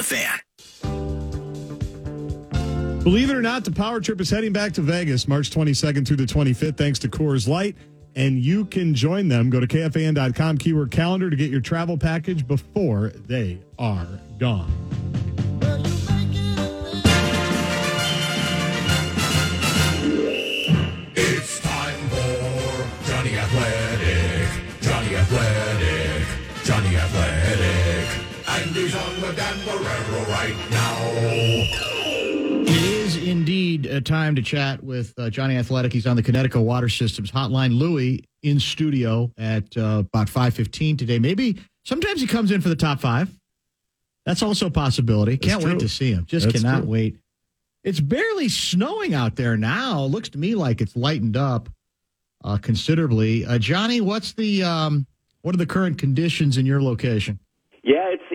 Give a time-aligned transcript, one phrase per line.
[0.00, 0.40] the fan.
[3.02, 6.16] Believe it or not, the Power Trip is heading back to Vegas March 22nd through
[6.16, 7.76] the 25th, thanks to Coors Light.
[8.16, 9.50] And you can join them.
[9.50, 14.06] Go to KFAN.com, keyword calendar to get your travel package before they are
[14.38, 14.70] gone.
[28.70, 28.76] Athletic.
[28.76, 30.96] And he's on the Dan Barreiro right now.
[32.62, 35.92] It is indeed a time to chat with uh, Jonny Athletic.
[35.92, 37.76] He's on the Connecticut Water Systems hotline.
[37.76, 41.18] Louis in studio at uh, about 5.15 today.
[41.18, 43.28] Maybe sometimes he comes in for the top five.
[44.24, 45.36] That's also a possibility.
[45.36, 45.72] That's Can't true.
[45.72, 46.24] wait to see him.
[46.26, 46.90] Just That's cannot true.
[46.90, 47.16] wait.
[47.82, 50.04] It's barely snowing out there now.
[50.04, 51.68] It looks to me like it's lightened up
[52.44, 53.44] uh, considerably.
[53.46, 55.06] Uh, Jonny, what's the um,
[55.42, 57.38] what are the current conditions in your location?
[57.82, 58.29] Yeah, it is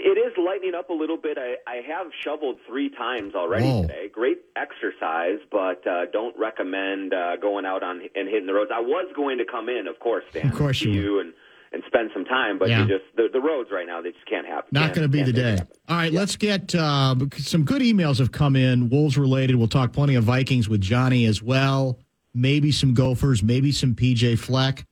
[0.66, 1.38] lightening up a little bit.
[1.38, 3.84] I, I have shoveled three times already Whoa.
[3.84, 4.10] today.
[4.12, 8.72] Great exercise, but uh, don't recommend uh, going out on and hitting the roads.
[8.74, 11.34] I was going to come in, of course, Dan, Of course you you and
[11.72, 12.84] and spend some time, but Yeah.
[12.84, 14.70] you just the, the roads right now they just can't happen.
[14.72, 15.58] Not going to be the day.
[15.90, 19.56] All right, let's get uh, some good emails have come in, Wolves related.
[19.58, 22.00] We'll talk plenty of Vikings with Jonny as well.
[22.34, 24.86] Maybe some Gophers, maybe some PJ Fleck.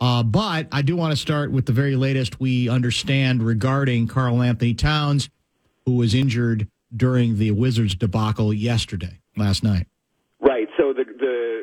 [0.00, 4.74] Uh, but I do want to start with the very latest we understand regarding Karl-Anthony
[4.74, 5.28] Towns,
[5.86, 9.86] who was injured during the Wizards debacle yesterday, last night.
[10.40, 10.68] Right.
[10.76, 11.62] So the the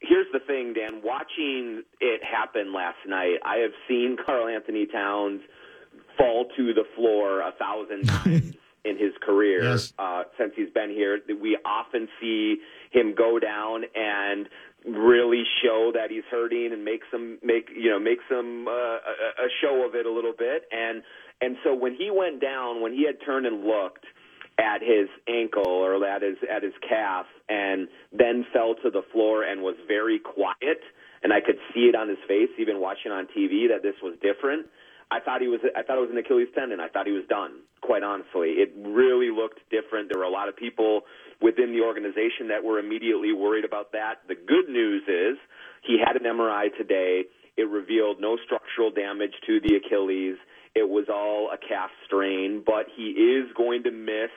[0.00, 1.02] here's the thing, Dan.
[1.02, 5.40] Watching it happen last night, I have seen Karl-Anthony Towns
[6.16, 9.92] fall to the floor a thousand times in his career Yes.
[9.98, 11.18] uh, since he's been here.
[11.40, 12.56] We often see
[12.90, 14.48] him go down and
[14.86, 19.46] really show that he's hurting and make some make you know make some uh, a,
[19.46, 21.02] a show of it a little bit and
[21.40, 24.04] and so when he went down when he had turned and looked
[24.58, 29.42] at his ankle or at his at his calf and then fell to the floor
[29.44, 30.82] and was very quiet
[31.22, 34.14] and I could see it on his face even watching on TV that this was
[34.20, 34.66] different.
[35.10, 36.80] I thought he was I thought it was an Achilles tendon.
[36.80, 38.58] I thought he was done, quite honestly.
[38.58, 40.08] It really looked different.
[40.10, 41.02] There were a lot of people
[41.42, 44.22] within the organization that were immediately worried about that.
[44.28, 45.38] The good news is
[45.82, 47.24] he had an MRI today.
[47.56, 50.36] It revealed no structural damage to the Achilles.
[50.74, 54.30] It was all a calf strain, but he is going to miss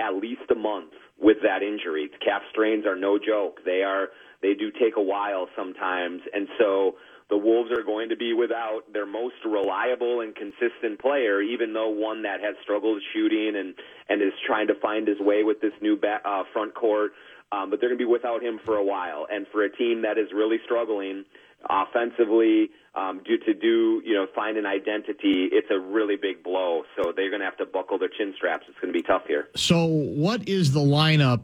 [0.00, 2.10] at least a month with that injury.
[2.24, 3.60] Calf strains are no joke.
[3.64, 4.08] They are
[4.42, 6.96] they do take a while sometimes, and so
[7.30, 11.88] the Wolves are going to be without their most reliable and consistent player, even though
[11.88, 13.74] one that has struggled shooting and
[14.10, 17.12] and is trying to find his way with this new back, uh, front court.
[17.50, 20.02] Um, but they're going to be without him for a while, and for a team
[20.02, 21.24] that is really struggling
[21.68, 26.82] offensively um, due to do you know find an identity, it's a really big blow.
[26.96, 28.66] So they're going to have to buckle their chin straps.
[28.68, 29.48] It's going to be tough here.
[29.56, 31.40] So, what is the lineup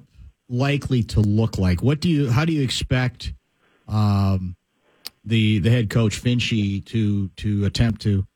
[0.48, 1.82] likely to look like?
[1.82, 2.30] What do you?
[2.30, 3.32] How do you expect
[3.86, 4.56] um,
[5.24, 8.26] the the head coach Finchy to to attempt to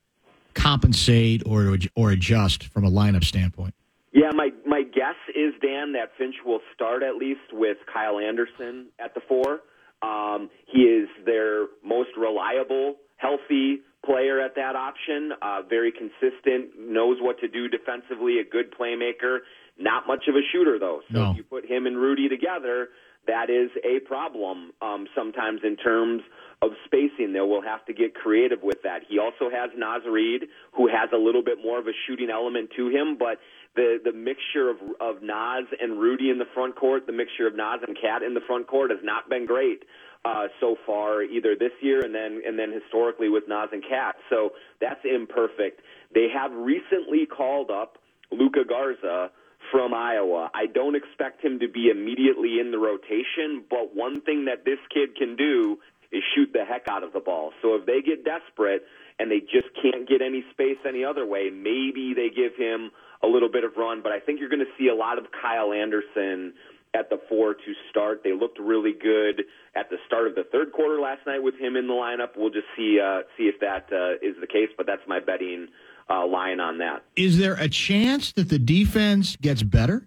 [0.54, 3.74] compensate or or adjust from a lineup standpoint?
[4.12, 8.88] Yeah, my my guess is Dan that Finch will start at least with Kyle Anderson
[8.98, 9.60] at the four.
[10.02, 15.32] Um, he is their most reliable, healthy player at that option.
[15.40, 19.38] Uh, very consistent, knows what to do defensively, a good playmaker.
[19.78, 21.00] Not much of a shooter though.
[21.12, 21.30] So No.
[21.30, 22.90] if you put him and Rudy together,
[23.26, 24.72] that is a problem.
[24.82, 26.22] Um, sometimes in terms
[26.60, 27.44] of spacing, there.
[27.44, 29.02] We'll have to get creative with that.
[29.08, 32.70] He also has Naz Reid, who has a little bit more of a shooting element
[32.76, 33.38] to him, but
[33.74, 37.56] the the mixture of of Naz and Rudy in the front court, the mixture of
[37.56, 39.82] Naz and KAT in the front court has not been great
[40.24, 44.14] uh, so far, either this year and then and then historically with Naz and KAT.
[44.30, 45.80] So that's imperfect.
[46.14, 47.98] They have recently called up
[48.30, 49.30] Luka Garza
[49.72, 50.50] from Iowa.
[50.54, 54.78] I don't expect him to be immediately in the rotation, but one thing that this
[54.92, 55.78] kid can do
[56.12, 57.52] is shoot the heck out of the ball.
[57.62, 58.84] So if they get desperate
[59.18, 62.90] and they just can't get any space any other way, maybe they give him
[63.24, 64.02] a little bit of run.
[64.02, 66.52] But I think you're going to see a lot of Kyle Anderson
[66.94, 68.20] at the four to start.
[68.22, 69.44] They looked really good
[69.74, 72.36] at the start of the third quarter last night with him in the lineup.
[72.36, 74.68] We'll just see uh, see if that uh, is the case.
[74.76, 75.68] But that's my betting
[76.10, 77.04] uh, line on that.
[77.16, 80.06] Is there a chance that the defense gets better?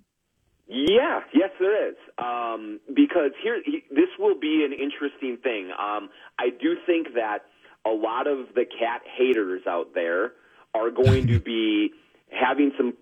[0.68, 1.96] Yeah, yes, there is.
[2.18, 5.72] Um, because here, he, this will be an interesting thing.
[5.72, 6.10] Um,
[6.40, 7.40] I do think that
[7.86, 10.34] a lot of the KAT haters out there
[10.74, 11.92] are going to be
[12.32, 12.94] having some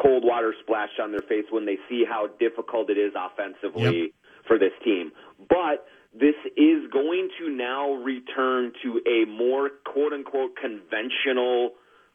[0.00, 4.10] cold water splashed on their face when they see how difficult it is offensively Yep.
[4.46, 5.12] for this team.
[5.48, 11.72] But this is going to now return to a more quote unquote conventional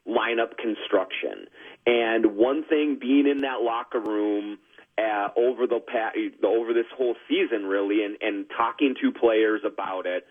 [0.08, 1.48] lineup construction.
[1.86, 4.58] And one thing being in that locker room
[4.98, 10.06] uh, over the past, over this whole season, really, and, and talking to players about
[10.06, 10.26] it,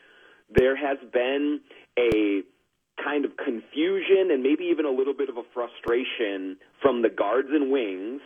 [0.55, 1.61] there has been
[1.99, 2.43] a
[3.03, 7.49] kind of confusion and maybe even a little bit of a frustration from the guards
[7.51, 8.21] and wings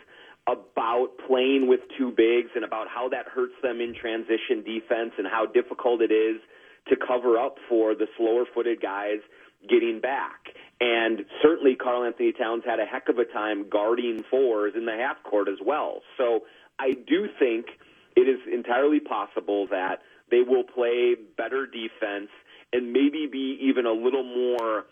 [0.47, 5.27] about playing with two bigs and about how that hurts them in transition defense and
[5.27, 6.39] how difficult it is
[6.87, 9.19] to cover up for the slower footed guys
[9.67, 10.55] getting back.
[10.79, 15.23] And certainly Karl-Anthony Towns had a heck of a time guarding fours in the half
[15.23, 16.01] court as well.
[16.17, 16.41] So
[16.79, 17.67] I do think
[18.15, 22.29] it is entirely possible that they will play better defense
[22.73, 24.85] and maybe be even a little more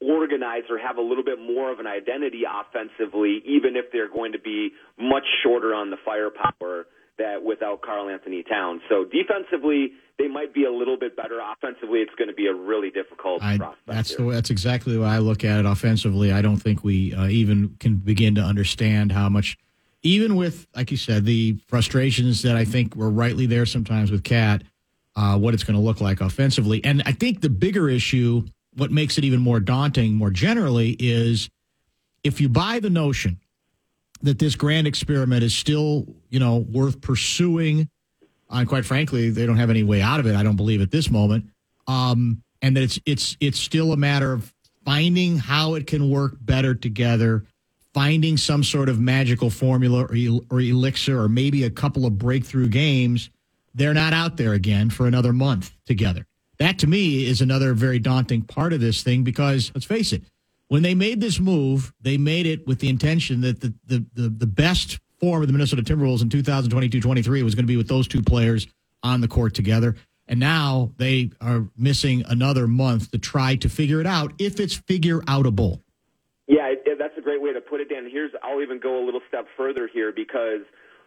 [0.00, 4.32] organized or have a little bit more of an identity offensively, even if they're going
[4.32, 6.86] to be much shorter on the firepower
[7.20, 8.82] that without Karl-Anthony Towns.
[8.88, 11.38] So defensively, they might be a little bit better.
[11.40, 13.78] Offensively, it's going to be a really difficult I, process.
[13.86, 14.26] That's here.
[14.26, 15.66] the that's exactly way I look at it.
[15.66, 19.56] Offensively, I don't think we uh, even can begin to understand how much,
[20.02, 24.24] even with like you said, the frustrations that I think were rightly there sometimes with
[24.24, 24.62] KAT,
[25.16, 26.84] uh, what it's going to look like offensively.
[26.84, 28.42] And I think the bigger issue,
[28.74, 31.48] what makes it even more daunting, more generally, is
[32.24, 33.40] if you buy the notion
[34.22, 37.88] that this grand experiment is still, you know, worth pursuing.
[38.50, 40.34] And quite frankly, they don't have any way out of it.
[40.34, 41.50] I don't believe at this moment.
[41.86, 44.52] Um, and that it's it's it's still a matter of
[44.84, 47.44] finding how it can work better together,
[47.94, 52.18] finding some sort of magical formula or, el- or elixir, or maybe a couple of
[52.18, 53.30] breakthrough games.
[53.74, 56.26] They're not out there again for another month together.
[56.58, 60.24] That to me is another very daunting part of this thing because let's face it,
[60.70, 64.28] when they made this move, they made it with the intention that the the the,
[64.28, 68.08] the best form of the Minnesota Timberwolves in 2022-23 was going to be with those
[68.08, 68.66] two players
[69.02, 69.96] on the court together.
[70.26, 74.74] And now they are missing another month to try to figure it out if it's
[74.74, 75.82] figure outable.
[76.46, 78.08] Yeah, that's a great way to put it, Dan.
[78.10, 80.62] Here's I'll even go a little step further here because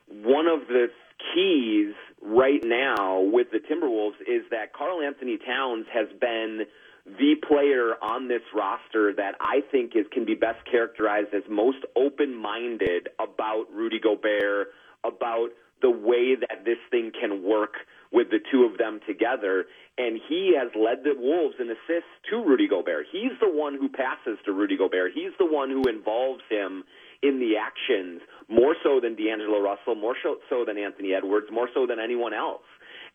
[0.08, 0.88] one of the
[1.34, 6.66] keys right now with the Timberwolves is that Karl-Anthony Towns has been
[7.06, 11.80] the player on this roster that I think is can be best characterized as most
[11.96, 14.70] open-minded about Rudy Gobert,
[15.04, 15.50] about
[15.82, 17.74] the way that this thing can work
[18.14, 19.66] with the two of them together.
[19.98, 23.08] And he has led the Wolves in assists to Rudy Gobert.
[23.12, 25.12] He's the one who passes to Rudy Gobert.
[25.14, 26.86] He's the one who involves him
[27.22, 31.86] in the actions more so than D'Angelo Russell, more so than Anthony Edwards, more so
[31.86, 32.64] than anyone else.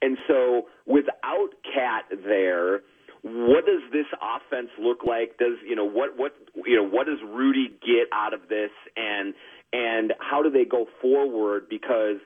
[0.02, 2.81] And so without KAT there,
[3.23, 5.37] what does this offense look like?
[5.38, 6.32] Does you know what what
[6.67, 9.35] you know what does Rudy get out of this and
[9.73, 12.19] and how do they go forward because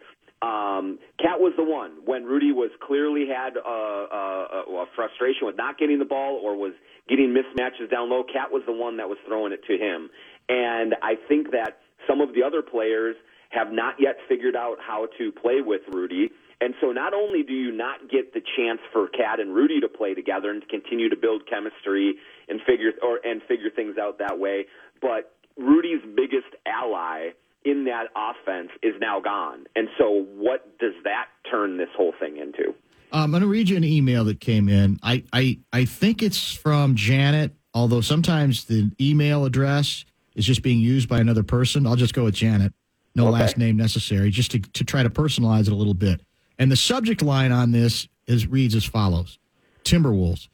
[0.43, 5.57] um, KAT was the one when Rudy was clearly had a, a, a frustration with
[5.57, 6.73] not getting the ball or was
[7.09, 8.25] getting mismatches down low.
[8.25, 10.11] KAT was the one that was throwing it to him,
[10.49, 11.79] and I think that
[12.09, 13.15] some of the other players
[13.51, 16.31] have not yet figured out how to play with Rudy.
[16.63, 19.89] And so not only do you not get the chance for KAT and Rudy to
[19.89, 22.15] play together and to continue to build chemistry
[22.49, 24.67] and figure or and figure things out that way,
[25.01, 27.31] but Rudy's biggest ally
[27.65, 29.65] in that offense is now gone.
[29.75, 32.69] And so what does that turn this whole thing into?
[33.11, 35.01] Um, I'm going to read you an email that came in.
[35.03, 40.05] I, I, I think it's from Janet, although sometimes the email address
[40.37, 41.87] is just being used by another person.
[41.89, 42.73] I'll just go with Janet.
[43.15, 43.33] No Okay.
[43.43, 46.23] last name necessary, just to, to try to personalize it a little bit.
[46.63, 49.41] And the subject line on this is reads as follows
[49.83, 50.47] Timberwolves,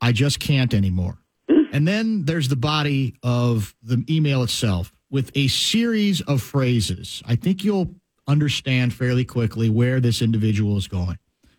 [0.00, 1.18] I just can't anymore.
[1.72, 7.22] And then there's the body of the email itself with a series of phrases.
[7.24, 7.94] I think you'll
[8.26, 11.18] understand fairly quickly where this individual is going.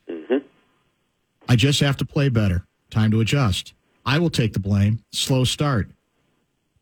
[0.09, 0.39] Mm-hmm.
[1.47, 2.65] I just have to play better.
[2.89, 3.75] Time to adjust.
[4.05, 4.99] I will take the blame.
[5.13, 5.89] Slow start.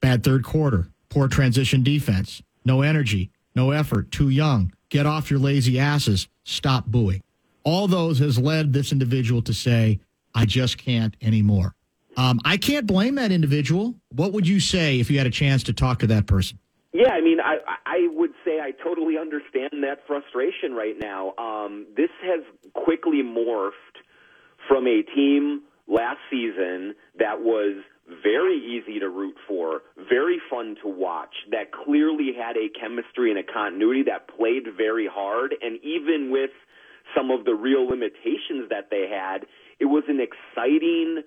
[0.01, 0.87] Bad third quarter.
[1.09, 2.41] Poor transition defense.
[2.65, 3.29] No energy.
[3.55, 4.09] No effort.
[4.09, 4.73] Too young.
[4.93, 6.27] Get off your lazy asses.
[6.43, 7.23] Stop booing.
[7.63, 9.99] All those has led this individual to say,
[10.35, 11.73] I just can't anymore.
[12.15, 13.95] Um, I can't blame that individual.
[14.09, 16.59] What would you say if you had a chance to talk to that person?
[16.93, 17.55] Yeah, I mean, I
[17.87, 21.33] I would say I totally understand that frustration right now.
[21.39, 22.41] Um, this has
[22.75, 23.97] quickly morphed
[24.67, 27.81] from a team last season that was
[28.21, 33.39] very easy to root for, very fun to watch, that clearly had a chemistry and
[33.39, 36.51] a continuity that played very hard, and even with
[37.15, 39.45] some of the real limitations that they had,
[39.79, 41.23] it was an exciting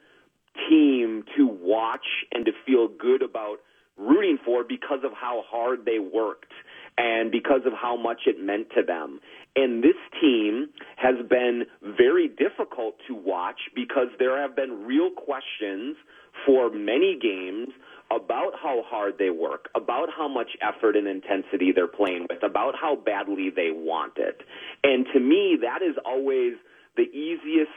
[0.69, 3.59] team to watch and to feel good about
[3.97, 6.53] rooting for because of how hard they worked
[6.99, 9.21] and because of how much it meant to them.
[9.55, 15.97] And this team has been very difficult to watch because there have been real questions
[16.45, 17.69] for many games
[18.11, 22.75] about how hard they work, about how much effort and intensity they're playing with, about
[22.81, 24.43] how badly they want it.
[24.85, 26.55] And to me, that is always
[26.97, 27.71] the easiest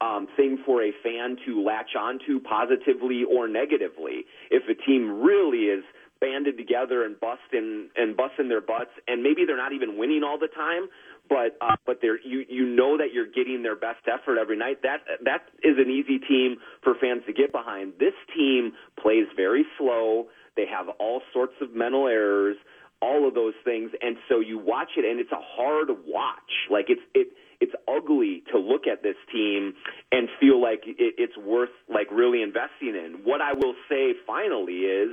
[0.00, 4.24] um, thing for a fan to latch onto positively or negatively.
[4.50, 5.84] If a team really is
[6.20, 10.38] banded together and busting and busting their butts, and maybe they're not even winning all
[10.38, 10.88] the time,
[11.28, 14.82] but uh, but they're you you know that you're getting their best effort every night.
[14.82, 17.94] That that is an easy team for fans to get behind.
[17.98, 20.26] This team plays very slow.
[20.56, 22.56] They have all sorts of mental errors,
[23.02, 26.52] all of those things, and so you watch it, and it's a hard watch.
[26.70, 27.28] Like it's it
[27.60, 29.74] it's ugly to look at this team
[30.12, 33.20] and feel like it, it's worth like really investing in.
[33.24, 35.10] What I will say finally is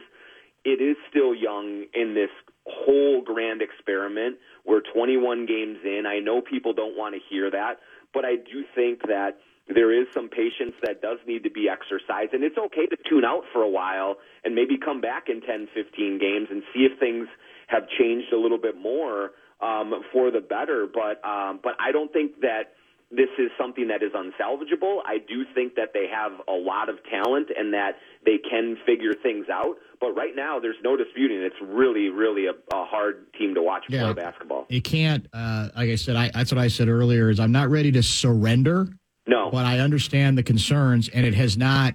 [0.65, 2.29] it is still young in this
[2.65, 4.37] whole grand experiment.
[4.65, 6.05] We're 21 games in.
[6.07, 7.79] I know people don't want to hear that,
[8.13, 12.33] but I do think that there is some patience that does need to be exercised,
[12.33, 15.69] and it's okay to tune out for a while and maybe come back in 10,
[15.73, 17.27] 15 games and see if things
[17.67, 20.87] have changed a little bit more um, for the better.
[20.91, 22.75] But um, but I don't think that
[23.15, 24.99] this is something that is unsalvageable.
[25.05, 29.13] I do think that they have a lot of talent and that they can figure
[29.21, 29.75] things out.
[30.01, 33.83] But right now, there's no disputing it's really, really a, a hard team to watch
[33.87, 34.03] Yeah.
[34.11, 34.65] play basketball.
[34.69, 37.29] You can't, uh, like I said, I, that's what I said earlier.
[37.29, 38.87] Is I'm not ready to surrender,
[39.27, 41.93] No, but I understand the concerns, and it has not.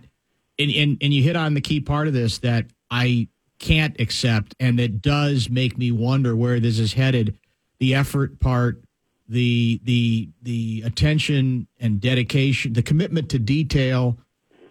[0.58, 4.54] And, and and you hit on the key part of this that I can't accept,
[4.60, 7.36] and that does make me wonder where this is headed.
[7.80, 8.82] The effort part,
[9.28, 14.18] the the the attention and dedication, the commitment to detail,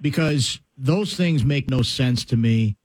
[0.01, 2.75] because those things make no sense to me.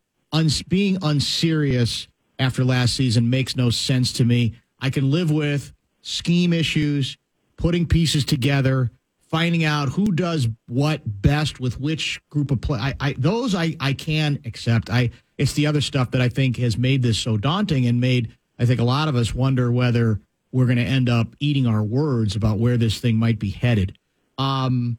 [0.68, 4.54] Being unserious after last season makes no sense to me.
[4.80, 7.16] I can live with scheme issues,
[7.56, 8.90] putting pieces together,
[9.30, 12.78] finding out who does what best with which group of play.
[12.78, 14.90] I, I those I, I can accept.
[14.90, 18.34] I it's the other stuff that I think has made this so daunting and made
[18.58, 20.20] I think a lot of us wonder whether
[20.52, 23.98] we're going to end up eating our words about where this thing might be headed.
[24.38, 24.98] Um,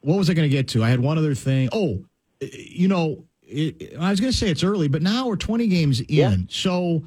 [0.00, 0.82] what was I going to get to?
[0.82, 1.68] I had one other thing.
[1.72, 2.02] Oh,
[2.40, 6.00] you know, it, I was going to say it's early, but now we're 20 games
[6.00, 6.06] in.
[6.08, 6.36] Yeah.
[6.48, 7.04] So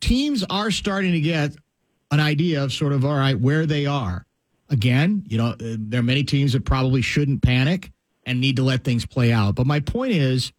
[0.00, 1.54] teams are starting to get
[2.10, 4.24] an idea of sort of, all right, where they are.
[4.70, 7.90] Again, you know, there are many teams that probably shouldn't panic
[8.26, 9.54] and need to let things play out.
[9.54, 10.52] But my point is,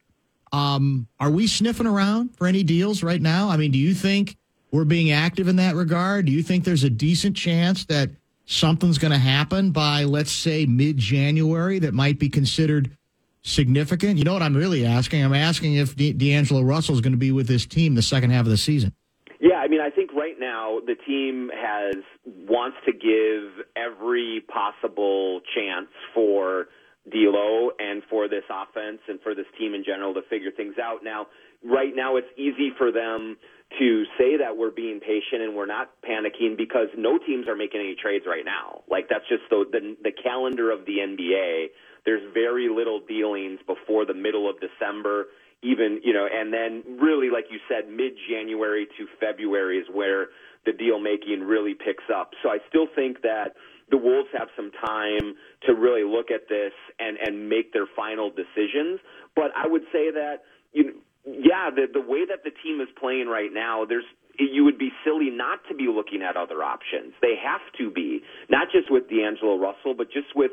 [0.52, 3.50] um, are we sniffing around for any deals right now?
[3.50, 4.36] I mean, do you think
[4.72, 6.26] we're being active in that regard?
[6.26, 8.10] Do you think there's a decent chance that
[8.46, 12.96] something's going to happen by, let's say, mid January that might be considered
[13.42, 14.18] significant?
[14.18, 15.24] You know what I'm really asking?
[15.24, 18.46] I'm asking if D'Angelo Russell is going to be with this team the second half
[18.46, 18.94] of the season.
[19.42, 25.40] Yeah, I mean, I think right now the team has wants to give every possible
[25.56, 26.68] chance for
[27.10, 31.04] D'Lo and for this offense and for this team in general to figure things out.
[31.04, 31.28] Now,
[31.64, 33.38] right now, it's easy for them
[33.78, 37.82] to say that we're being patient and we're not panicking because no teams are making
[37.82, 38.82] any trades right now.
[38.90, 41.68] Like that's just the the, the calendar of the NBA.
[42.06, 45.28] There's very little dealings before the middle of December
[45.62, 50.28] even you know and then really like you said mid January to February is where
[50.66, 53.56] the deal making really picks up so I still think that
[53.92, 55.36] the Wolves have some time
[55.68, 59.00] to really look at this and and make their final decisions
[59.36, 60.94] but I would say that you know,
[61.38, 64.06] yeah the the way that the team is playing right now there's
[64.40, 67.14] you would be silly not to be looking at other options.
[67.22, 70.52] They have to be not just with D'Angelo Russell but just with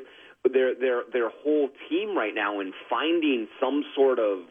[0.52, 4.46] their their their whole team right now in finding some sort of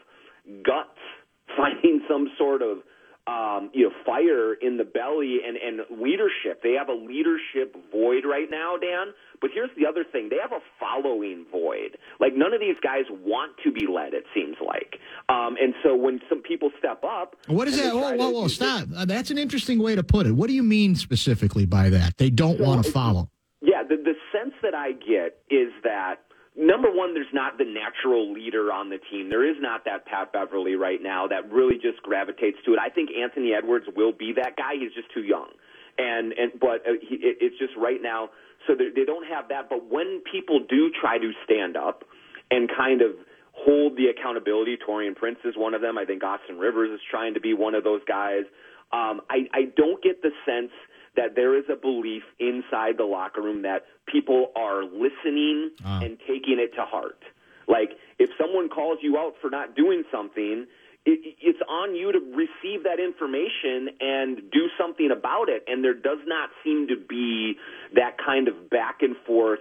[0.64, 1.00] guts,
[1.58, 2.80] finding some sort of
[3.28, 6.62] um, you know fire in the belly and and leadership.
[6.64, 9.14] They have a leadership void right now, Dan.
[9.42, 11.98] But here's the other thing: they have a following void.
[12.20, 14.14] Like none of these guys want to be led.
[14.14, 17.94] It seems like, um, and so when some people step up, What is that?
[17.94, 18.48] Whoa, whoa, whoa!
[18.48, 18.88] Stop.
[18.96, 20.32] Uh, that's an interesting way to put it.
[20.32, 22.18] What do you mean specifically by that?
[22.18, 23.30] They don't So want to follow.
[23.62, 26.18] Yeah, the the sense that I get is that
[26.58, 29.30] number one, there's not the natural leader on the team.
[29.30, 32.80] There is not that Pat Beverley right now that really just gravitates to it.
[32.80, 34.76] I think Anthony Edwards will be that guy.
[34.80, 35.50] He's just too young,
[35.98, 38.30] and and but uh, he, it, it's just right now.
[38.68, 39.70] So they, they don't have that.
[39.70, 42.04] But when people do try to stand up
[42.50, 43.12] and kind of
[43.54, 45.98] hold the accountability, Taurean Prince is one of them.
[45.98, 48.44] I think Austin Rivers is trying to be one of those guys.
[48.92, 50.72] Um, I, I don't get the sense
[51.16, 56.02] that there is a belief inside the locker room that people are listening Ah.
[56.04, 57.22] and taking it to heart.
[57.68, 60.68] Like if someone calls you out for not doing something,
[61.06, 65.64] it, it's on you to receive that information and do something about it.
[65.68, 67.58] And there does not seem to be
[67.94, 69.60] that kind of back and forth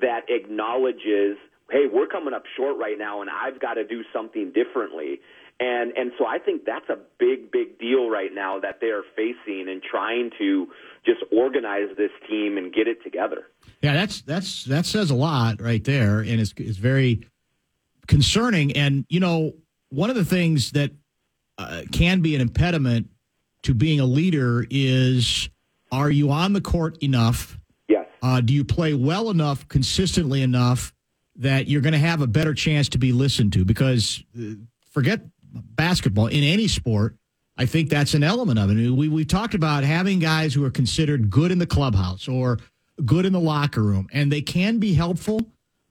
[0.00, 1.36] that acknowledges
[1.70, 5.18] hey, we're coming up short right now, and I've got to do something differently.
[5.64, 9.02] And and so I think that's a big big deal right now that they are
[9.16, 10.68] facing and trying to
[11.06, 13.46] just organize this team and get it together.
[13.80, 17.26] Yeah, that's that's that says a lot right there, and it's it's very
[18.06, 18.72] concerning.
[18.72, 19.54] And you know,
[19.88, 20.90] one of the things that
[21.56, 23.08] uh, can be an impediment
[23.62, 25.48] to being a leader is:
[25.90, 27.58] Are you on the court enough?
[27.88, 28.06] Yes.
[28.22, 30.92] Uh, do you play well enough, consistently enough
[31.36, 33.64] that you're going to have a better chance to be listened to?
[33.64, 34.56] Because uh,
[34.90, 35.22] forget
[35.54, 37.16] basketball in any sport.
[37.56, 38.90] I think that's an element of it.
[38.90, 42.58] We we talked about having guys who are considered good in the clubhouse or
[43.04, 45.40] good in the locker room, and they can be helpful.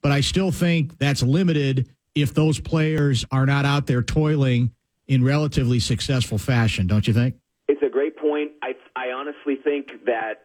[0.02, 4.72] But I still think that's limited if those players are not out there toiling
[5.08, 6.88] in relatively successful fashion.
[6.88, 7.36] Don't you think?
[7.68, 8.52] It's a great point.
[8.62, 10.44] I I honestly think that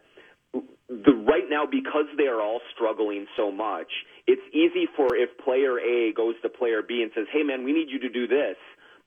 [0.53, 3.87] the right now because they are all struggling so much,
[4.25, 7.73] it's easy for if player A goes to player B and says, "Hey man, we
[7.73, 8.57] need you to do this."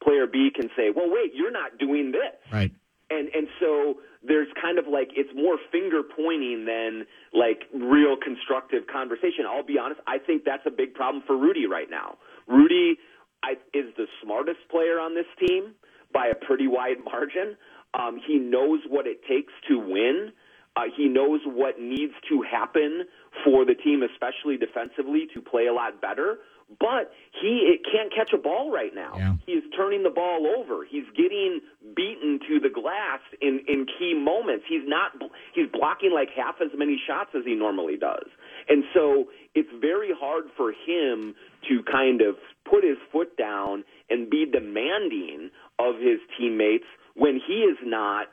[0.03, 2.73] Player B can say, "Well, wait, you're not doing this." Right.
[3.11, 8.87] And and so there's kind of like it's more finger pointing than like real constructive
[8.87, 9.45] conversation.
[9.49, 12.19] I'll be honest, I think that's a big problem for Rudy right now.
[12.47, 12.99] Rudy
[13.43, 15.75] I, is the smartest player on this team
[16.13, 17.57] by a pretty wide margin.
[17.95, 20.33] Um, he knows what it takes to win.
[20.77, 23.05] Uh, he knows what needs to happen
[23.45, 26.39] for the team, especially defensively, to play a lot better.
[26.79, 29.15] But he it can't catch a ball right now.
[29.17, 29.35] Yeah.
[29.47, 30.85] He's turning the ball over.
[30.89, 31.61] He's getting
[31.95, 34.65] beaten to the glass in in key moments.
[34.69, 35.13] He's not.
[35.55, 38.27] He's blocking like half as many shots as he normally does.
[38.69, 41.35] And so it's very hard for him
[41.69, 42.37] to kind of
[42.69, 48.29] put his foot down and be demanding of his teammates when he is not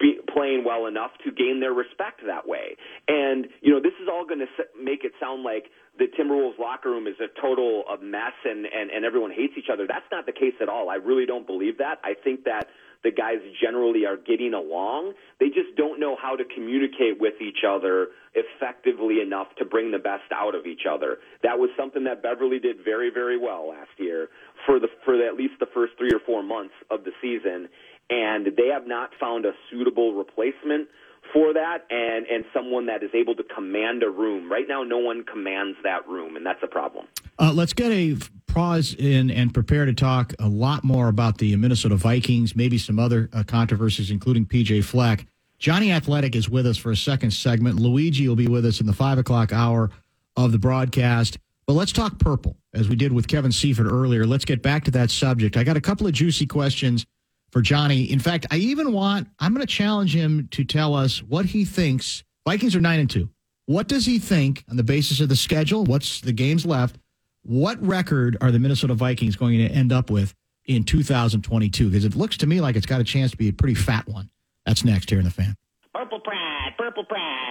[0.00, 2.76] be playing well enough to gain their respect that way.
[3.06, 4.46] And you know, this is all going to
[4.80, 5.66] make it sound like
[5.98, 9.68] the Timberwolves locker room is a total of mess and and and everyone hates each
[9.72, 9.86] other.
[9.86, 10.88] That's not the case at all.
[10.88, 11.98] I really don't believe that.
[12.04, 12.68] I think that
[13.04, 15.14] the guys generally are getting along.
[15.38, 19.98] They just don't know how to communicate with each other effectively enough to bring the
[19.98, 21.18] best out of each other.
[21.42, 24.28] That was something that Beverley did very, very well last year
[24.66, 27.68] for the for the, at least the first three or four months of the season,
[28.10, 30.88] and they have not found a suitable replacement
[31.32, 34.50] for that and and someone that is able to command a room.
[34.50, 37.06] Right now, no one commands that room, and that's a problem.
[37.38, 41.54] Uh, let's get a pause in and prepare to talk a lot more about the
[41.56, 45.26] Minnesota Vikings, maybe some other uh, controversies, including PJ Fleck.
[45.58, 47.80] Jonny Athletic is with us for a second segment.
[47.80, 49.90] Luigi will be with us in the five o'clock hour
[50.36, 51.38] of the broadcast.
[51.66, 54.24] But let's talk purple, as we did with Kevin Seifert earlier.
[54.24, 55.56] Let's get back to that subject.
[55.56, 57.04] I got a couple of juicy questions
[57.50, 58.04] for Jonny.
[58.04, 61.64] In fact, I even want, I'm going to challenge him to tell us what he
[61.64, 62.24] thinks.
[62.46, 63.28] Vikings are 9 and 2.
[63.66, 65.84] What does he think on the basis of the schedule?
[65.84, 66.96] What's the games left?
[67.42, 70.34] What record are the Minnesota Vikings going to end up with
[70.66, 71.88] in 2022?
[71.88, 74.06] Because it looks to me like it's got a chance to be a pretty fat
[74.08, 74.30] one.
[74.66, 75.54] That's next here in the fan.
[75.94, 77.47] Purple Pride, Purple Pride.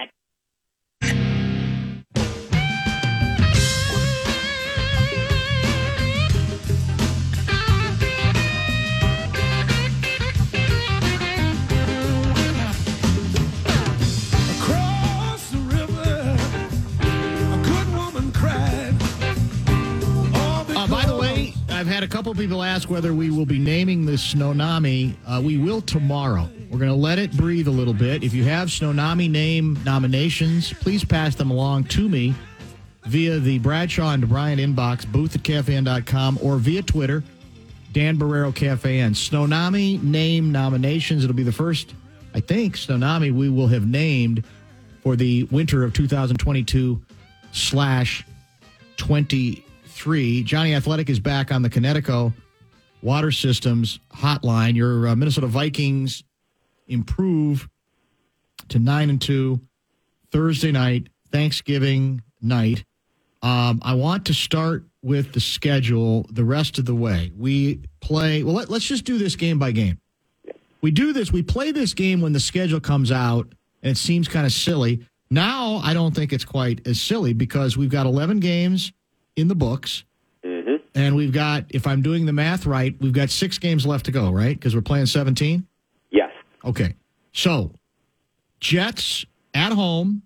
[22.18, 25.14] Couple people ask whether we will be naming the Snownomi.
[25.24, 26.50] Uh, we will tomorrow.
[26.68, 28.24] We're going to let it breathe a little bit.
[28.24, 32.34] If you have Snownomi name nominations, please pass them along to me
[33.04, 37.22] via the Bradshaw and Bryant inbox, booth at kfan.com, or via Twitter,
[37.92, 39.12] Dan Barreiro KFAN.
[39.12, 41.22] Snownomi name nominations.
[41.22, 41.94] It'll be the first,
[42.34, 44.42] I think, Snownomi we will have named
[45.04, 47.00] for the winter of 2022
[47.52, 48.24] slash
[49.98, 50.44] 23.
[50.44, 52.32] Jonny Athletic is back on the Connecticut
[53.02, 54.76] Water Systems hotline.
[54.76, 56.22] Your uh, Minnesota Vikings
[56.86, 57.68] improve
[58.68, 59.60] to 9 and 2
[60.30, 62.84] Thursday night, Thanksgiving night.
[63.42, 67.32] Um, I want to start with the schedule the rest of the way.
[67.36, 69.98] We play, well, let, let's just do this game by game.
[70.80, 74.28] We do this, we play this game when the schedule comes out, and it seems
[74.28, 75.04] kind of silly.
[75.28, 78.92] Now, I don't think it's quite as silly because we've got 11 games
[79.38, 80.04] in the books.
[80.94, 84.10] And we've got, if I'm doing the math right, we've got six games left to
[84.10, 84.58] go, right?
[84.58, 85.64] Because we're playing 17.
[86.10, 86.30] Yes.
[86.64, 86.94] Okay.
[87.32, 87.70] So,
[88.58, 89.24] Jets
[89.54, 90.22] at home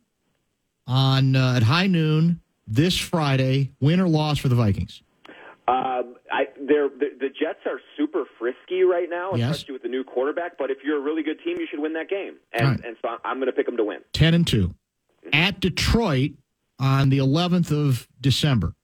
[0.87, 3.71] on uh, at high noon this Friday.
[3.81, 5.03] Win or loss for the Vikings?
[5.69, 9.57] Um, I, they're, the, the Jets are super frisky right now, Yes.
[9.57, 10.57] especially with the new quarterback.
[10.57, 12.37] But if you're a really good team, you should win that game.
[12.53, 12.81] And, Right.
[12.85, 13.99] and so I'm- I'm going to pick them to win.
[14.15, 14.75] 10 and 2.
[15.35, 16.33] At Detroit
[16.79, 18.75] on the 11th of December.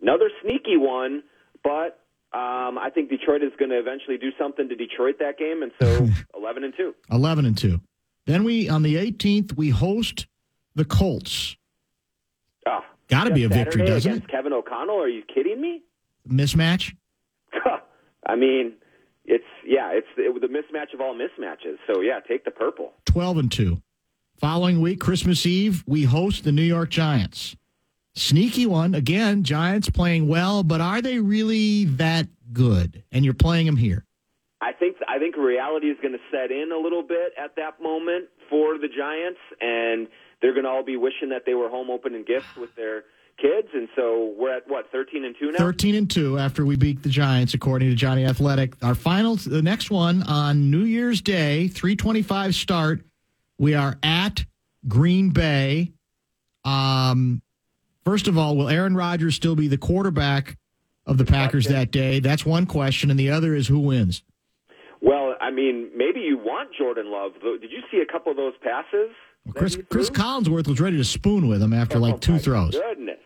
[0.00, 1.22] Another sneaky one,
[1.62, 2.00] but
[2.32, 5.72] um, I think Detroit is going to eventually do something to Detroit that game, and
[5.80, 6.94] so eleven and two.
[7.10, 7.80] 11 and 2.
[8.26, 10.26] Then we, on the 18th, we host
[10.74, 11.56] the Colts.
[12.66, 14.28] Oh, Got to be a Saturday victory, doesn't it?
[14.28, 15.00] Kevin O'Connell?
[15.00, 15.82] Are you kidding me?
[16.28, 16.94] Mismatch?
[18.26, 18.72] I mean,
[19.24, 21.76] it's yeah, it's it, the mismatch of all mismatches.
[21.86, 22.92] So yeah, take the purple.
[23.06, 23.80] 12 and 2.
[24.40, 27.56] Following week, Christmas Eve, we host the New York Giants.
[28.16, 28.94] Sneaky one.
[28.94, 33.02] Again, Giants playing well, but are they really that good?
[33.12, 34.04] And you're playing them here.
[34.62, 37.80] I think I think reality is going to set in a little bit at that
[37.80, 40.08] moment for the Giants, and
[40.40, 43.04] they're going to all be wishing that they were home opening gifts with their
[43.38, 43.68] kids.
[43.74, 45.58] And so we're at what thirteen and two now.
[45.58, 48.82] 13 and 2 after we beat the Giants, according to Jonny Athletic.
[48.82, 53.04] Our final, the next one on New Year's Day, 325 start.
[53.58, 54.46] We are at
[54.88, 55.92] Green Bay.
[56.64, 57.42] Um,
[58.06, 60.56] first of all, will Aaron Rodgers still be the quarterback
[61.04, 62.20] of the Packers that day?
[62.20, 63.10] That's one question.
[63.10, 64.22] And the other is who wins?
[65.02, 67.32] Well, I mean, maybe you want Jordan Love.
[67.60, 69.10] Did you see a couple of those passes?
[69.44, 70.08] that Chris, Chris?
[70.10, 72.72] Collinsworth was ready to spoon with him after Oh, like two my throws.
[72.74, 73.18] Goodness,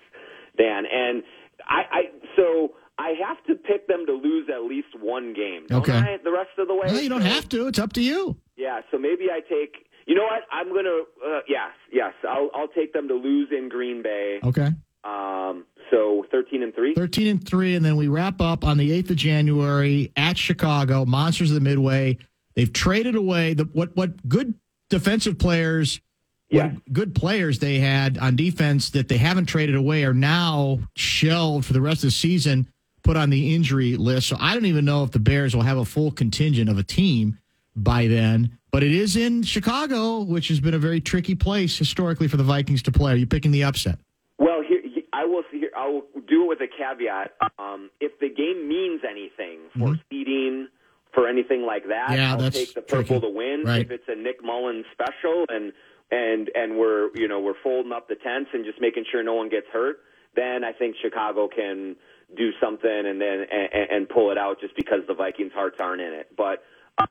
[0.59, 1.23] Dan, and
[1.69, 2.03] I, I
[2.37, 5.67] so I have to pick them to lose at least one game.
[5.69, 5.97] Don't Okay.
[5.97, 6.87] I, the rest of the way.
[6.87, 7.69] Well, you don't have to.
[7.69, 8.37] It's up to you.
[8.57, 9.87] Yeah, so maybe I take.
[10.07, 10.43] You know what?
[10.53, 11.05] I'm gonna.
[11.25, 12.13] Uh, yes, yes.
[12.29, 14.41] I'll I'll take them to lose in Green Bay.
[14.45, 14.69] Okay.
[15.05, 15.65] Um.
[15.91, 16.95] So 13 and three.
[16.95, 21.05] 13 and 3 and then we wrap up on the 8th of January at Chicago
[21.05, 22.17] Monsters of the Midway
[22.55, 24.55] they've traded away the what what good
[24.89, 26.01] defensive players
[26.49, 26.67] Yeah.
[26.75, 31.65] what good players they had on defense that they haven't traded away are now shelved
[31.67, 32.69] for the rest of the season
[33.03, 35.79] put on the injury list so I don't even know if the Bears will have
[35.79, 37.39] a full contingent of a team
[37.77, 42.29] by then but it is in Chicago which has been a very tricky place historically
[42.29, 43.99] for the Vikings to play are you picking the upset
[44.39, 44.81] Well, here
[45.13, 45.43] I will.
[45.51, 47.33] Here, I will do it with a caveat.
[47.59, 50.69] Um, if the game means anything for seeding,
[51.13, 52.15] for anything like that, Mm-hmm.
[52.15, 53.27] Yeah, I'll that's take the purple tricky.
[53.27, 53.63] to win.
[53.67, 53.83] Right.
[53.83, 55.73] If it's a Nick Mullens special and
[56.11, 59.35] and and we're you know we're folding up the tents and just making sure no
[59.35, 59.99] one gets hurt,
[60.37, 61.97] then I think Chicago can
[62.37, 66.01] do something and then and, and pull it out just because the Vikings' hearts aren't
[66.01, 66.29] in it.
[66.37, 66.63] But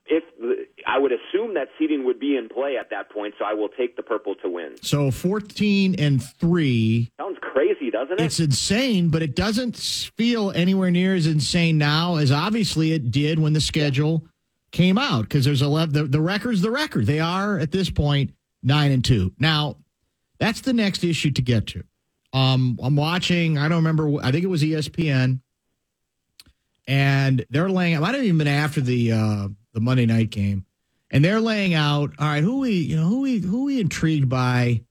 [0.06, 0.24] if
[0.86, 3.68] I would assume that seeding would be in play at that point, so I will
[3.68, 4.76] take the purple to win.
[4.82, 8.24] so 14 and 3 Sounds crazy, doesn't it?
[8.24, 13.38] It's insane, but it doesn't feel anywhere near as insane now as obviously it did
[13.38, 14.26] when the schedule
[14.72, 17.06] came out because there's 11 the, the record's the record.
[17.06, 19.32] They are at this point 9 and 2.
[19.38, 19.76] Now,
[20.38, 21.84] that's the next issue to get to.
[22.32, 25.40] Um I'm watching, I don't remember I think it was ESPN
[26.88, 30.64] and they're laying it might have even been after the uh the Monday night game.
[31.10, 34.28] And they're laying out, all right, who we, you know, who we who we intrigued
[34.28, 34.82] by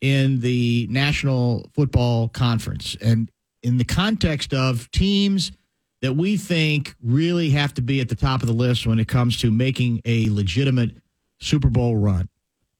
[0.00, 3.30] in the National Football Conference and
[3.62, 5.52] in the context of teams
[6.00, 9.08] that we think really have to be at the top of the list when it
[9.08, 10.92] comes to making a legitimate
[11.40, 12.28] Super Bowl run.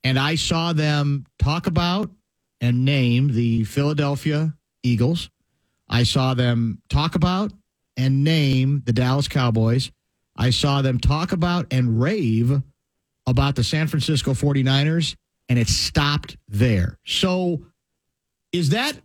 [0.04, 2.10] And I saw them talk about
[2.60, 5.30] and name the Philadelphia Eagles.
[5.88, 7.52] I saw them talk about
[7.96, 9.90] and name the Dallas Cowboys.
[10.38, 12.62] I saw them talk about and rave
[13.26, 15.16] about the San Francisco 49ers,
[15.48, 16.96] and it stopped there.
[17.04, 17.66] So,
[18.52, 18.96] is that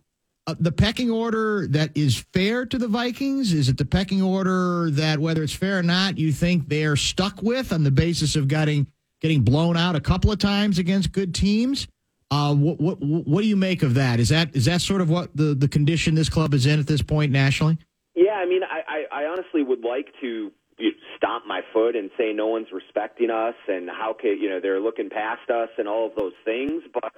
[0.46, 3.52] uh, the pecking order that is fair to the Vikings?
[3.52, 7.42] Is it the pecking order that, whether it's fair or not, you think they're stuck
[7.42, 8.86] with on the basis of getting
[9.20, 11.88] getting blown out a couple of times against good teams?
[12.30, 14.20] Uh, what, what what do you make of that?
[14.20, 16.86] Is that is that sort of what the, the condition this club is in at
[16.86, 17.78] this point nationally?
[18.14, 20.52] Yeah, I mean, I, I, I honestly would like to
[20.84, 24.60] you stomp my foot and say no one's respecting us and how can you know
[24.60, 27.12] they're looking past us and all of those things, but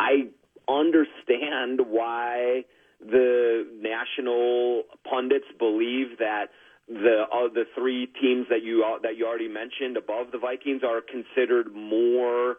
[0.00, 0.28] I
[0.68, 2.64] understand why
[3.00, 6.46] the national pundits believe that
[6.88, 11.00] the uh, the three teams that you that you already mentioned above the Vikings are
[11.00, 12.56] considered more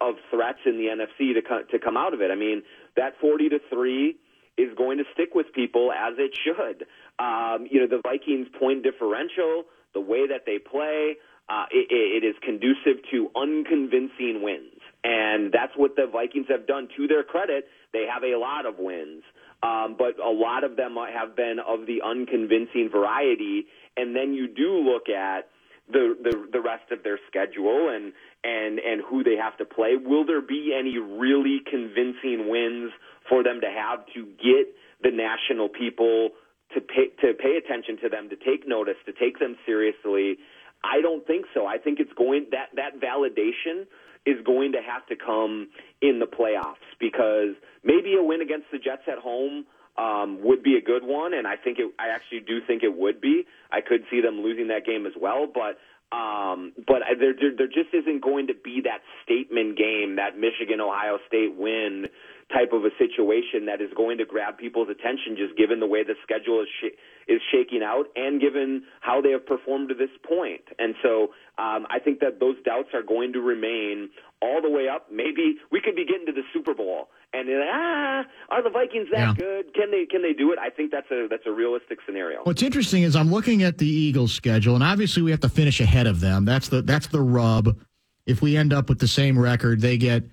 [0.00, 2.30] of threats in the NFC to co- to come out of it.
[2.30, 2.62] I mean,
[2.96, 4.16] that 40 to 3
[4.58, 6.86] is going to stick with people as it should.
[7.18, 11.16] Um, you know, the Vikings point differential, the way that they play,
[11.48, 14.80] uh, it, it is conducive to unconvincing wins.
[15.04, 17.66] And that's what the Vikings have done to their credit.
[17.92, 19.22] They have a lot of wins.
[19.62, 23.66] Um, but a lot of them have been of the unconvincing variety.
[23.96, 25.48] And then you do look at
[25.90, 28.12] the, the the rest of their schedule and
[28.44, 29.96] and and who they have to play.
[29.96, 32.92] Will there be any really convincing wins
[33.28, 36.30] for them to have to get the national people
[36.74, 40.38] to pay to pay attention to them, to take notice, to take them seriously?
[40.84, 41.66] I don't think so.
[41.66, 43.86] I think it's going that that validation
[44.24, 45.68] is going to have to come
[46.00, 49.66] in the playoffs because maybe a win against the Jets at home
[49.98, 51.92] um, would be a good one, and I think it.
[51.98, 53.44] I actually do think it would be.
[53.70, 55.78] I could see them losing that game as well, but
[56.16, 60.80] um, but there, there there just isn't going to be that statement game, that Michigan
[60.80, 62.06] Ohio State win
[62.52, 66.02] type of a situation that is going to grab people's attention, just given the way
[66.04, 66.94] the schedule is sh-
[67.28, 70.60] is shaking out, and given how they have performed to this point.
[70.78, 74.10] And so, um, I think that those doubts are going to remain
[74.42, 75.06] all the way up.
[75.10, 79.08] Maybe we could be getting to the Super Bowl, and like, ah, are the Vikings
[79.12, 79.34] that Yeah.
[79.38, 79.72] good?
[79.74, 80.58] Can they can they do it?
[80.58, 82.40] I think that's a that's a realistic scenario.
[82.42, 85.80] What's interesting is I'm looking at the Eagles' schedule, and obviously we have to finish
[85.80, 86.44] ahead of them.
[86.44, 87.78] That's the that's the rub.
[88.26, 90.24] If we end up with the same record, they get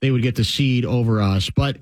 [0.00, 1.50] they would get the seed over us.
[1.50, 1.78] But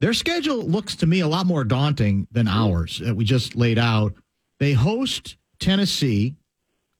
[0.00, 3.78] their schedule looks to me a lot more daunting than ours that we just laid
[3.78, 4.14] out.
[4.58, 6.34] They host Tennessee,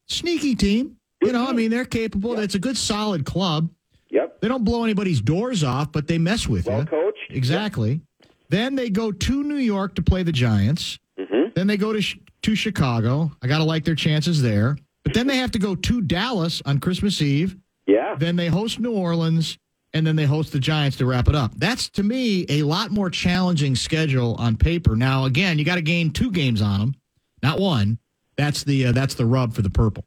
[0.08, 0.96] sneaky team.
[1.22, 2.38] You know, I mean, they're capable.
[2.38, 3.68] It's a good, solid club.
[4.10, 4.40] Yep.
[4.40, 6.86] They don't blow anybody's doors off, but they mess with Well you.
[6.86, 7.18] coached.
[7.30, 8.00] Exactly.
[8.48, 10.98] Then they go to New York to play the Giants.
[11.18, 11.54] Mhm.
[11.54, 12.02] Then they go to
[12.42, 13.30] to Chicago.
[13.42, 14.78] I got to like their chances there.
[15.04, 17.54] But then they have to go to Dallas on Christmas Eve.
[17.86, 18.16] Yeah.
[18.18, 19.58] Then they host New Orleans,
[19.92, 21.52] and then they host the Giants to wrap it up.
[21.56, 24.96] That's to me a lot more challenging schedule on paper.
[24.96, 26.94] Now, again, you got to gain two games on them,
[27.42, 27.98] not one.
[28.36, 30.04] That's the uh, that's the rub for the purple.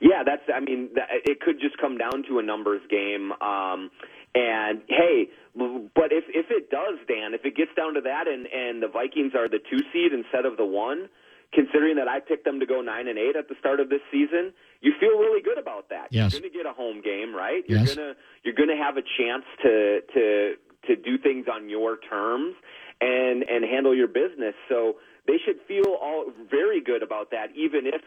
[0.00, 0.42] Yeah, that's.
[0.54, 3.32] I mean, it could just come down to a numbers game.
[3.40, 3.90] Um,
[4.34, 8.46] and hey, but if if it does, Dan, if it gets down to that, and
[8.46, 11.08] and the Vikings are the two seed instead of the one,
[11.52, 14.00] considering that I picked them to go nine and eight at the start of this
[14.10, 16.08] season, you feel really good about that.
[16.10, 16.32] Yes.
[16.32, 17.62] You're going to get a home game, right?
[17.66, 17.94] You're Yes.
[17.94, 18.14] gonna
[18.44, 20.54] you're gonna have a chance to to
[20.88, 22.54] to do things on your terms
[23.00, 24.54] and and handle your business.
[24.68, 28.02] So they should feel all very good about that, even if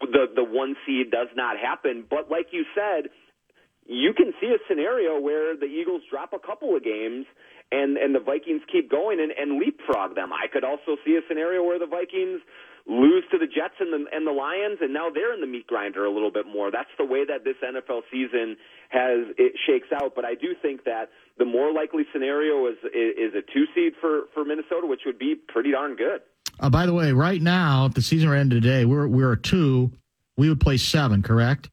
[0.00, 2.04] the the one seed does not happen.
[2.08, 3.08] But like you said,
[3.86, 7.24] you can see a scenario where the Eagles drop a couple of games
[7.72, 10.30] and and the Vikings keep going and, and leapfrog them.
[10.32, 12.40] I could also see a scenario where the Vikings
[12.88, 15.66] lose to the Jets and the and the Lions and now they're in the meat
[15.66, 16.70] grinder a little bit more.
[16.70, 18.56] That's the way that this NFL season
[18.88, 23.30] has it shakes out, but I do think that the more likely scenario is is,
[23.30, 26.22] is a 2 seed for for Minnesota, which would be pretty darn good.
[26.60, 29.40] Uh, by the way, right now, if the season were ended today, we're we're a
[29.40, 29.92] two.
[30.36, 31.68] We would play seven, correct?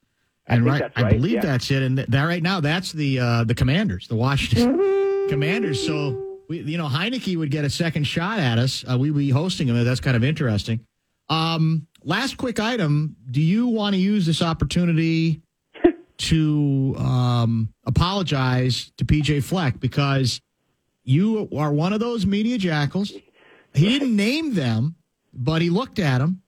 [0.47, 1.41] And think right, that's I believe yeah.
[1.41, 1.82] that's it.
[1.82, 5.86] And th- that right now, that's the uh, the Commanders, the Washington Commanders.
[5.86, 8.84] So we, you know, Heinicke would get a second shot at us.
[8.89, 9.84] Uh, we'd be hosting him.
[9.84, 10.86] That's kind of interesting.
[11.30, 15.42] Um, last quick item: Do you want to use this opportunity
[16.18, 20.42] to um, apologize to PJ Fleck because
[21.04, 23.12] you are one of those media jackals?
[23.74, 24.96] He didn't name them,
[25.34, 26.42] but he looked at them.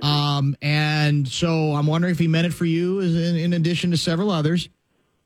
[0.00, 3.90] Um, and so I'm wondering if he meant it for you, as in, in addition
[3.92, 4.68] to several others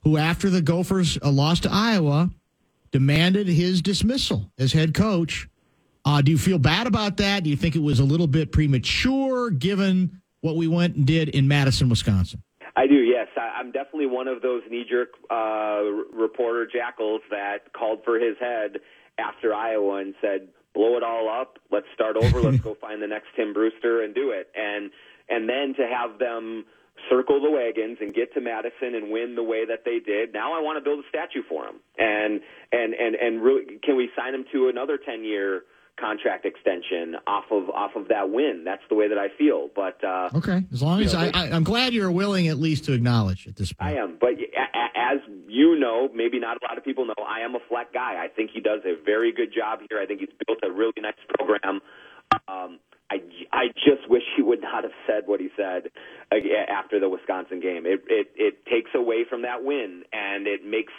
[0.03, 2.31] who, after the Gophers uh, lost to Iowa,
[2.92, 5.49] demanded his dismissal as head coach.
[6.07, 7.42] Uh, do you feel bad about that?
[7.42, 11.31] Do you think it was a little bit premature given what we went and did
[11.31, 12.45] in Madison, Wisconsin?
[12.77, 13.27] I do, yes.
[13.37, 15.83] I, I'm definitely one of those knee-jerk uh,
[16.16, 18.79] reporter jackals that called for his head
[19.19, 21.59] after Iowa and said, "Blow it all up.
[21.73, 22.40] Let's start over.
[22.40, 24.90] Let's go find the next Tim Brewster and do it." And
[25.29, 26.66] and then to have them
[27.11, 30.33] circle the wagons and get to Madison and win the way that they did.
[30.33, 31.81] Now I want to build a statue for him.
[31.99, 32.40] And
[32.71, 35.62] and and and really, can we sign him to another 10-year
[35.98, 38.62] contract extension off of off of that win?
[38.64, 39.68] That's the way that I feel.
[39.74, 42.59] But uh, Okay, as long as You know, I, I, I'm glad you're willing at
[42.59, 43.96] least to acknowledge at this point.
[43.96, 47.14] I am, but a- a- as you know, maybe not a lot of people know,
[47.26, 48.22] I am a Fleck guy.
[48.22, 50.00] I think he does a very good job here.
[50.00, 51.80] I think he's built a really nice program.
[52.48, 55.90] Um, I, I just wish he would not have said what he said
[56.32, 56.37] uh,
[56.68, 57.87] after the Wisconsin game.
[57.87, 60.92] It, it it takes away from that win, and it makes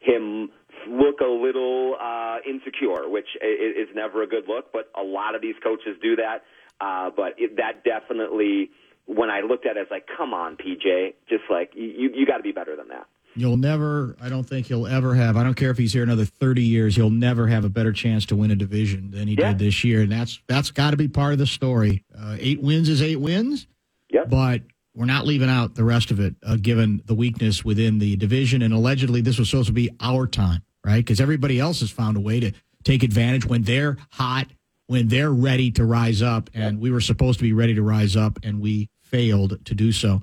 [0.00, 0.48] him
[0.88, 4.72] look a little uh, insecure, which is never a good look.
[4.72, 6.44] But a lot of these coaches do that.
[6.80, 8.70] Uh, but it, that definitely,
[9.06, 12.26] when I looked at it, I was like, "Come on, PJ, just like you, you
[12.26, 15.44] got to be better than that." You'll never, I don't think he'll ever have, I
[15.44, 18.34] don't care if he's here another 30 years, he'll never have a better chance to
[18.34, 19.50] win a division than he Yeah.
[19.50, 20.00] did this year.
[20.02, 22.02] And that's that's got to be part of the story.
[22.12, 23.68] Uh, eight wins is eight wins,
[24.12, 24.30] Yep.
[24.30, 24.62] but
[24.96, 28.62] we're not leaving out the rest of it, uh, given the weakness within the division.
[28.62, 30.96] And allegedly, this was supposed to be our time, right?
[30.96, 32.52] Because everybody else has found a way to
[32.84, 34.46] take advantage when they're hot,
[34.86, 36.50] when they're ready to rise up.
[36.54, 39.92] And we were supposed to be ready to rise up, and we failed to do
[39.92, 40.22] so.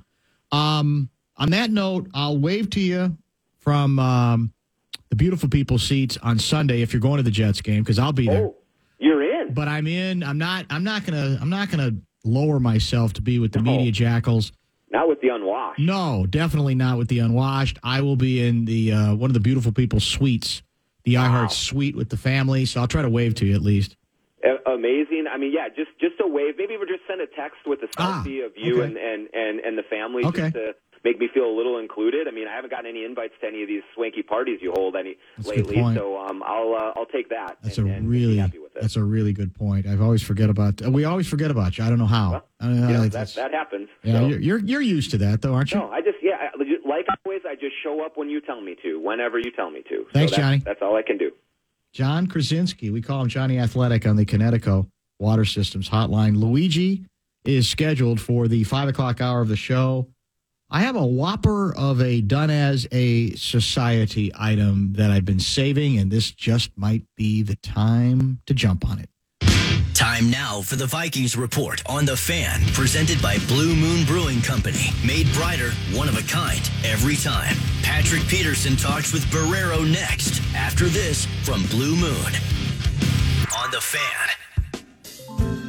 [0.51, 3.17] Um, on that note, I'll wave to you
[3.59, 4.53] from um,
[5.09, 8.13] the beautiful people seats on Sunday if you're going to the Jets game because I'll
[8.13, 8.45] be there.
[8.45, 8.55] Oh,
[8.99, 9.53] you're in.
[9.53, 10.23] But I'm in.
[10.23, 10.65] I'm not.
[10.69, 11.37] I'm not gonna.
[11.39, 11.91] I'm not gonna
[12.23, 14.51] lower myself to be with the media jackals.
[14.97, 15.79] Not with the unwashed.
[15.79, 17.77] No, definitely not with the unwashed.
[17.83, 20.63] I will be in the uh, one of the beautiful people's suites,
[21.03, 22.65] the iHeart suite with the family.
[22.65, 23.95] So I'll try to wave to you at least.
[24.43, 25.25] A- amazing.
[25.31, 26.55] I mean, yeah, just just a wave.
[26.57, 28.88] Maybe we'll just send a text with a Ah, selfie of you okay.
[28.88, 30.41] and, and and and the family Okay.
[30.49, 32.27] just to make me feel a little included.
[32.27, 34.95] I mean, I haven't gotten any invites to any of these swanky parties you hold
[34.95, 37.57] any That's lately, so um, I'll uh, I'll take that.
[37.62, 38.81] That's and, a and really happy with it.
[38.81, 39.88] that's a really good point.
[39.88, 41.83] I've always forget about we always forget about you.
[41.83, 42.31] I don't know how.
[42.31, 43.89] Well, I don't know, know, that that happens.
[44.03, 44.27] yeah, so.
[44.27, 45.79] you're, you're you're used to that though, aren't you?
[45.79, 46.49] No, I just yeah,
[46.88, 49.81] like always, I just show up when you tell me to, whenever you tell me
[49.83, 50.05] to.
[50.05, 50.60] So Thanks, Jonny.
[50.60, 51.31] That's all I can do.
[51.93, 54.86] Jon Krawczynski, we call him Jonny Athletic on the Connecticut
[55.19, 56.38] Water Systems Hotline.
[56.38, 57.05] Luigi
[57.45, 60.07] is scheduled for the five o'clock hour of the show.
[60.69, 65.97] I have a whopper of a done as a society item that I've been saving,
[65.97, 69.10] and this just might be the time to jump on it.
[69.93, 74.91] Time now for the Vikings Report on the Fan, presented by Blue Moon Brewing Company.
[75.06, 77.56] Made brighter, one of a kind, every time.
[77.82, 80.41] Patrick Peterson talks with Barreiro next.
[80.53, 82.34] After this, from Blue Moon.
[83.58, 85.66] On the Fan.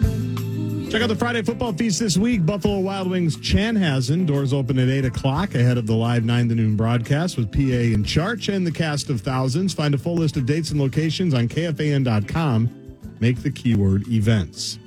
[0.90, 2.46] Check out the Friday football feast this week.
[2.46, 4.26] Buffalo Wild Wings Chanhassen.
[4.26, 7.58] Doors open at 8 o'clock ahead of the live 9 to noon broadcast with PA
[7.60, 9.74] in charge and the cast of thousands.
[9.74, 12.70] Find a full list of dates and locations on KFAN.com.
[13.20, 14.78] Make the keyword events.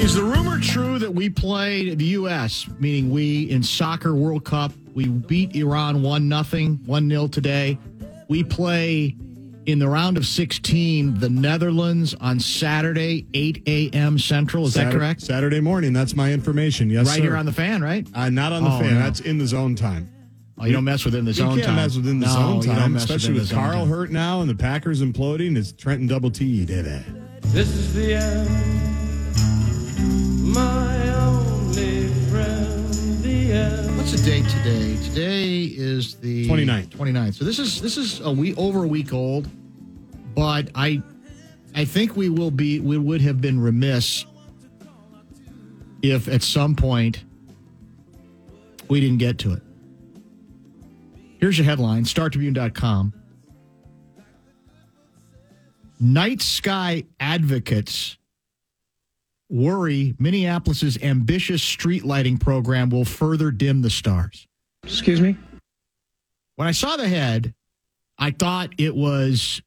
[0.00, 4.70] Is the rumor true that we played the U.S., meaning we in soccer World Cup,
[4.94, 7.76] we beat Iran 1 nothing, 1 0 today.
[8.28, 9.16] We play
[9.68, 14.18] in the round of 16 the Netherlands on Saturday, 8 a.m.
[14.18, 14.64] Central.
[14.66, 15.20] Is that correct?
[15.20, 15.92] Saturday morning.
[15.92, 16.88] That's my information.
[16.88, 17.22] Yes, Right sir.
[17.22, 18.06] here on the fan, right?
[18.14, 18.94] Uh, not on the Oh, fan.
[18.94, 19.00] no.
[19.00, 20.08] That's in the zone time.
[20.56, 21.56] Oh, you don't mess within the zone time.
[21.58, 21.84] You zone can't time.
[21.86, 23.88] mess within the No, zone you don't time, mess especially with the zone Karl time.
[23.90, 25.54] hurt now and the Packers imploding.
[25.56, 27.02] It's Trenton Double T did it.
[27.42, 28.48] This is the end,
[30.54, 32.88] my only friend,
[33.22, 33.87] the end.
[34.08, 34.96] What's the date today?
[35.04, 36.88] Today is the 29th.
[36.88, 37.34] 29th.
[37.34, 39.50] So this is this is a week over a week old,
[40.34, 41.02] but I
[41.74, 44.24] I think we will be we would have been remiss
[46.00, 47.22] if at some point
[48.88, 49.62] we didn't get to it.
[51.38, 53.12] Here's your headline, startribune.com.
[56.00, 58.16] Night sky advocates
[59.48, 64.46] worry Minneapolis's ambitious street lighting program will further dim the stars.
[64.84, 65.36] Excuse me?
[66.56, 67.54] When I saw the head,
[68.18, 69.62] I thought it was.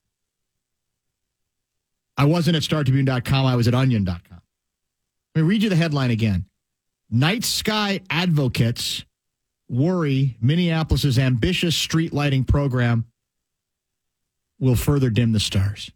[2.17, 3.45] I wasn't at StarTribune.com.
[3.45, 4.41] I was at Onion.com.
[5.35, 6.45] Let me read you the headline again.
[7.09, 9.05] Night sky advocates
[9.69, 13.05] worry Minneapolis's ambitious street lighting program
[14.59, 15.91] will further dim the stars.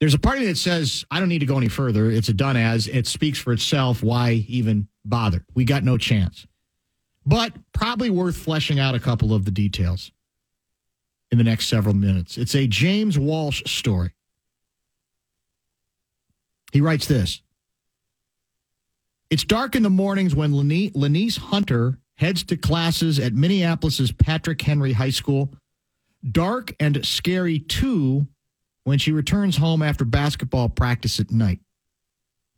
[0.00, 2.10] There's a part of me that says, I don't need to go any further.
[2.10, 2.88] It's a done as.
[2.88, 4.02] It speaks for itself.
[4.02, 5.44] Why even bother?
[5.54, 6.46] We got no chance.
[7.26, 10.10] But probably worth fleshing out a couple of the details
[11.30, 12.38] in the next several minutes.
[12.38, 14.14] It's a James Walsh story.
[16.72, 17.42] He writes this
[19.28, 24.92] It's dark in the mornings when Lenice Hunter heads to classes at Minneapolis's Patrick Henry
[24.92, 25.52] High School.
[26.32, 28.26] Dark and scary, too,
[28.84, 31.60] when she returns home after basketball practice at night.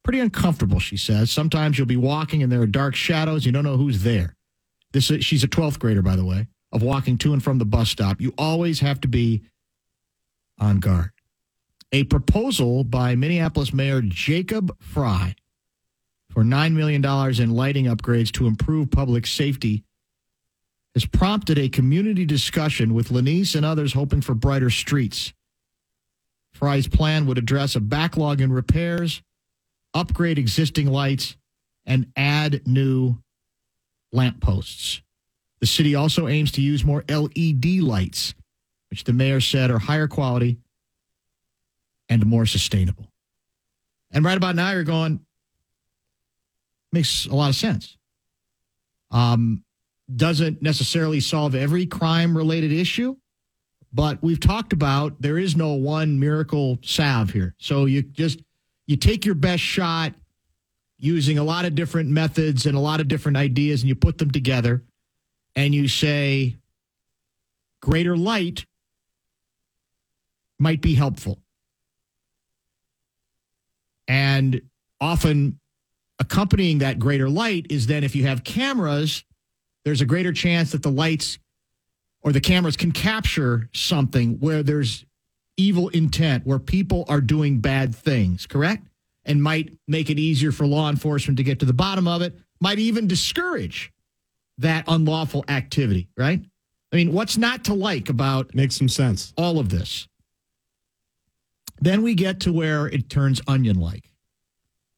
[0.02, 1.30] Pretty uncomfortable, she says.
[1.30, 3.46] Sometimes you'll be walking and there are dark shadows.
[3.46, 4.36] You don't know who's there.
[4.92, 7.64] This is, she's a 12th grader, by the way, of walking to and from the
[7.64, 8.20] bus stop.
[8.20, 9.42] You always have to be
[10.58, 11.12] on guard.
[11.92, 15.34] A proposal by Minneapolis Mayor Jacob Frey
[16.30, 17.04] for $9 million
[17.40, 19.84] in lighting upgrades to improve public safety
[20.94, 25.32] has prompted a community discussion with Lenise and others hoping for brighter streets.
[26.54, 29.22] Frey's plan would address a backlog in repairs,
[29.94, 31.36] upgrade existing lights,
[31.86, 33.16] and add new
[34.12, 35.02] lampposts.
[35.60, 38.34] The city also aims to use more LED lights,
[38.90, 40.58] which the mayor said are higher quality
[42.08, 43.06] and more sustainable.
[44.10, 45.20] And right about now, you're going,
[46.92, 47.96] makes a lot of sense.
[49.10, 49.64] Um,
[50.14, 53.16] doesn't necessarily solve every crime related issue,
[53.92, 57.54] but we've talked about there is no one miracle salve here.
[57.58, 58.40] So you just
[58.86, 60.14] you take your best shot
[60.98, 64.18] using a lot of different methods and a lot of different ideas and you put
[64.18, 64.82] them together
[65.56, 66.56] and you say
[67.80, 68.64] greater light
[70.58, 71.38] might be helpful.
[74.08, 74.62] And
[75.00, 75.58] often
[76.18, 79.24] accompanying that greater light is then if you have cameras,
[79.84, 81.38] there's a greater chance that the lights
[82.22, 85.04] or the cameras can capture something where there's
[85.56, 88.86] evil intent, where people are doing bad things, correct?
[89.24, 92.36] And might make it easier for law enforcement to get to the bottom of it,
[92.60, 93.92] might even discourage
[94.58, 96.40] that unlawful activity, right?
[96.92, 99.32] I mean, what's not to like about Makes some sense.
[99.36, 100.08] all of this?
[101.80, 104.12] Then we get to where it turns onion like.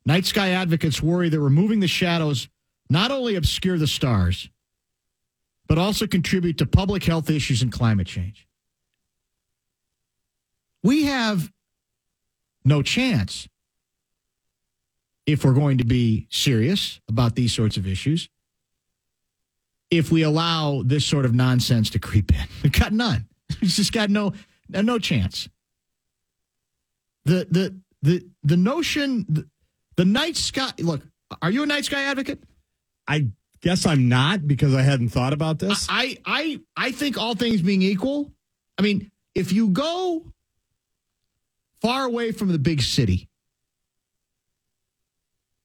[0.05, 2.49] Night sky advocates worry that removing the shadows
[2.91, 4.51] not only obscure the stars,
[5.67, 8.47] but also contribute to public health issues and climate change.
[10.83, 11.51] We have
[12.65, 13.49] no chance
[15.27, 18.29] if we're going to be serious about these sorts of issues
[19.91, 22.47] if we allow this sort of nonsense to creep in.
[22.63, 23.27] We've got none.
[23.61, 24.33] It's just got no
[24.69, 25.49] no chance.
[27.25, 29.47] The the the the notion the,
[29.97, 31.03] the night sky look,
[31.41, 32.43] are you a night sky advocate?
[33.07, 33.29] I
[33.65, 35.87] guess I'm not because I hadn't thought about this.
[35.89, 38.31] I I I think all things being equal,
[38.79, 40.23] I mean, if you go
[41.81, 43.27] far away from the big city,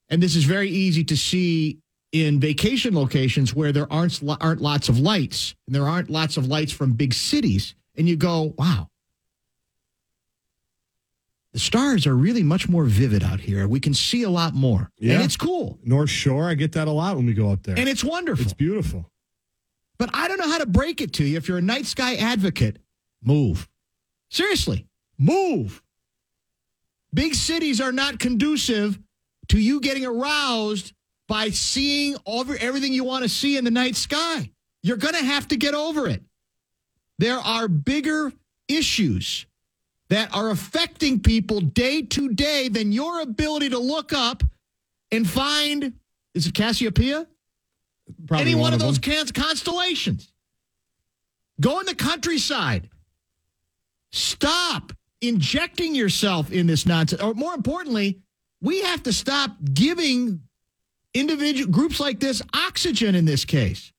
[0.07, 1.79] and this is very easy to see
[2.13, 6.47] in vacation locations where there aren't aren't lots of lights and there aren't lots of
[6.47, 8.89] lights from big cities, and you go, wow.
[11.53, 13.67] The stars are really much more vivid out here.
[13.67, 14.91] We can see a lot more.
[14.99, 15.15] Yeah.
[15.15, 15.79] And it's cool.
[15.83, 17.77] North Shore, I get that a lot when we go up there.
[17.77, 18.43] And it's wonderful.
[18.43, 19.09] it's beautiful.
[19.97, 21.37] But I don't know how to break it to you.
[21.37, 22.77] If you're a night sky advocate,
[23.23, 23.67] move.
[24.29, 24.87] Seriously,
[25.17, 25.81] move.
[27.13, 28.99] Big cities are not conducive
[29.47, 30.93] to you getting aroused
[31.27, 34.51] by seeing over everything you want to see in the night sky.
[34.83, 36.23] You're going to have to get over it.
[37.17, 38.31] There are bigger
[38.67, 39.45] issues
[40.09, 44.43] that are affecting people day to day than your ability to look up
[45.11, 45.93] and find
[46.33, 47.27] is it Cassiopeia?
[48.27, 49.27] Probably any one, of those them.
[49.33, 50.31] constellations.
[51.59, 52.89] Go in the countryside.
[54.11, 57.21] Stop injecting yourself in this nonsense.
[57.21, 58.19] Or more importantly,
[58.61, 60.41] we have to stop giving
[61.13, 63.91] individual groups like this oxygen in this case.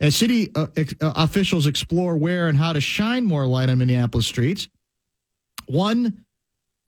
[0.00, 3.78] As city uh, ex- uh, officials explore where and how to shine more light on
[3.78, 4.68] Minneapolis streets,
[5.66, 6.24] one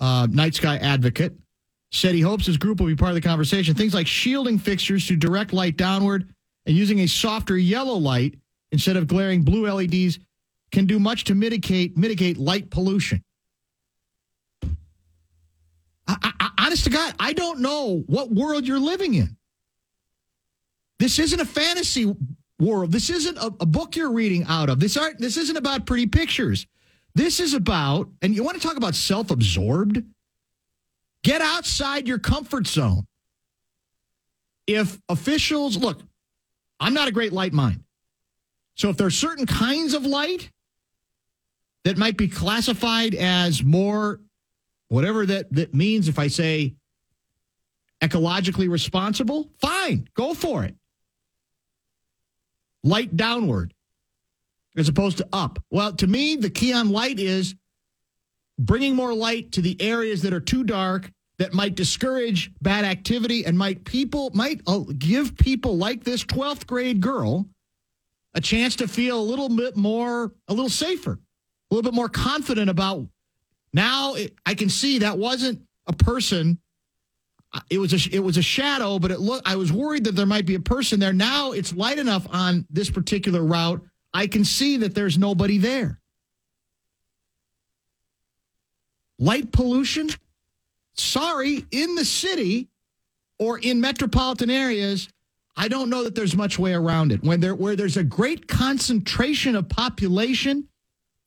[0.00, 1.34] uh, night sky advocate
[1.90, 3.74] said he hopes his group will be part of the conversation.
[3.74, 6.32] Things like shielding fixtures to direct light downward
[6.64, 8.34] and using a softer yellow light
[8.70, 10.18] instead of glaring blue LEDs
[10.70, 13.22] can do much to mitigate mitigate light pollution.
[16.08, 19.36] I, I, honest to God, I don't know what world you're living in.
[20.98, 22.14] This isn't a fantasy
[22.62, 22.92] world.
[22.92, 24.80] This isn't a, a book you're reading out of.
[24.80, 25.18] This aren't.
[25.18, 26.66] This isn't about pretty pictures.
[27.14, 30.02] This is about, and you want to talk about self-absorbed.
[31.22, 33.06] Get outside your comfort zone.
[34.66, 36.00] If officials, look,
[36.80, 37.84] I'm not a great light mind.
[38.76, 40.50] So if there are certain kinds of light
[41.84, 44.20] that might be classified as more,
[44.88, 46.74] whatever that, that means, if I say
[48.00, 50.74] ecologically responsible, fine, go for it.
[52.84, 53.74] Light downward
[54.76, 55.62] as opposed to up.
[55.70, 57.54] Well, to me, the key on light is
[58.58, 63.44] bringing more light to the areas that are too dark that might discourage bad activity
[63.44, 67.46] and might people might uh, give people like this 12th grade girl
[68.34, 72.08] a chance to feel a little bit more a little safer a little bit more
[72.08, 73.06] confident about
[73.72, 74.14] now
[74.46, 76.58] i can see that wasn't a person
[77.70, 80.26] it was a it was a shadow but it look i was worried that there
[80.26, 81.12] might be a person there.
[81.12, 83.82] Now it's light enough on this particular route.
[84.14, 85.98] I can see that there's nobody there.
[89.18, 90.10] Light pollution?
[90.94, 92.68] Sorry in the city
[93.38, 95.08] or in metropolitan areas
[95.56, 97.22] i don't know that there's much way around it.
[97.22, 100.68] When there where there's a great concentration of population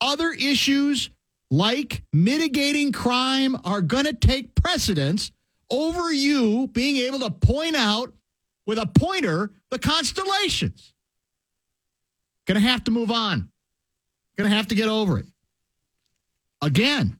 [0.01, 1.09] other issues
[1.51, 5.31] like mitigating crime are going to take precedence
[5.69, 8.13] over you being able to point out
[8.65, 10.93] with a pointer the constellations
[12.45, 13.49] to have to move on
[14.37, 15.25] to have to get over it
[16.61, 17.19] again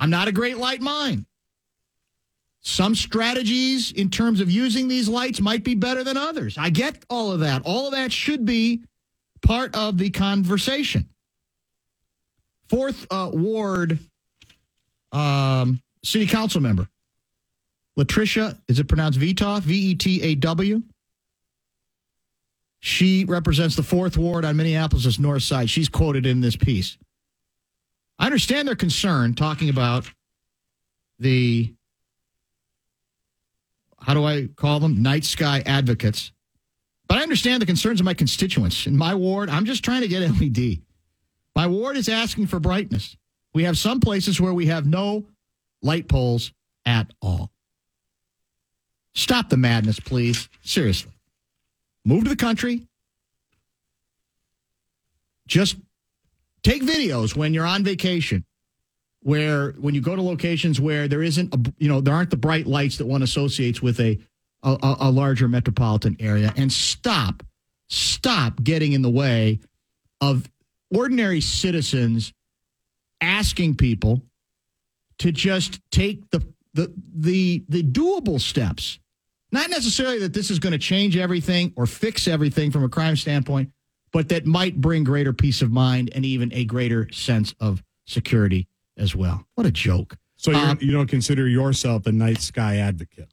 [0.00, 1.26] I'm not a great light mind.
[2.62, 6.56] Some strategies in terms of using these lights might be better than others.
[6.58, 7.62] I get all of that.
[7.64, 8.82] All of that should be
[9.42, 11.08] part of the conversation.
[12.68, 13.98] Fourth uh, Ward
[15.12, 16.88] um, City Council member,
[17.98, 19.60] LaTrisha, is it pronounced Vetaw?
[19.60, 20.82] V E T A W?
[22.80, 25.68] She represents the fourth ward on Minneapolis' north side.
[25.68, 26.96] She's quoted in this piece.
[28.18, 30.10] I understand their concern talking about
[31.18, 31.74] the
[34.00, 35.02] how do I call them?
[35.02, 36.32] Night sky advocates.
[37.06, 38.86] But I understand the concerns of my constituents.
[38.86, 40.78] In my ward, I'm just trying to get LED.
[41.54, 43.16] My ward is asking for brightness.
[43.52, 45.26] We have some places where we have no
[45.82, 46.52] light poles
[46.86, 47.50] at all.
[49.14, 50.48] Stop the madness, please.
[50.62, 51.12] Seriously.
[52.04, 52.86] Move to the country.
[55.46, 55.76] Just
[56.62, 58.44] take videos when you're on vacation,
[59.22, 62.36] where when you go to locations where there isn't, a, you know, there aren't the
[62.36, 64.18] bright lights that one associates with a,
[64.62, 67.42] a a larger metropolitan area, and stop,
[67.88, 69.58] stop getting in the way
[70.20, 70.48] of
[70.94, 72.32] ordinary citizens
[73.20, 74.22] asking people
[75.18, 76.40] to just take the
[76.74, 78.98] the the the doable steps.
[79.52, 83.16] Not necessarily that this is going to change everything or fix everything from a crime
[83.16, 83.70] standpoint,
[84.12, 88.68] but that might bring greater peace of mind and even a greater sense of security
[88.96, 89.44] as well.
[89.56, 90.16] What a joke.
[90.36, 93.28] So Um, you don't consider yourself a night sky advocate?